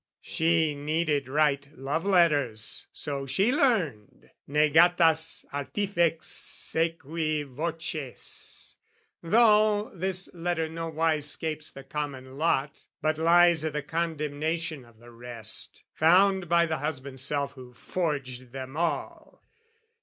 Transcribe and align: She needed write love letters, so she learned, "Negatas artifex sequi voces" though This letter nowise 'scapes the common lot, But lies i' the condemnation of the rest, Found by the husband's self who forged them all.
She 0.23 0.73
needed 0.73 1.27
write 1.29 1.69
love 1.77 2.03
letters, 2.07 2.87
so 2.91 3.27
she 3.27 3.51
learned, 3.51 4.31
"Negatas 4.49 5.45
artifex 5.53 6.27
sequi 6.73 7.45
voces" 7.45 8.77
though 9.21 9.91
This 9.93 10.27
letter 10.33 10.67
nowise 10.67 11.29
'scapes 11.29 11.69
the 11.69 11.83
common 11.83 12.33
lot, 12.33 12.87
But 13.03 13.19
lies 13.19 13.63
i' 13.63 13.69
the 13.69 13.83
condemnation 13.83 14.85
of 14.85 14.97
the 14.97 15.11
rest, 15.11 15.83
Found 15.93 16.49
by 16.49 16.65
the 16.65 16.77
husband's 16.79 17.21
self 17.21 17.51
who 17.53 17.71
forged 17.71 18.53
them 18.53 18.75
all. 18.75 19.43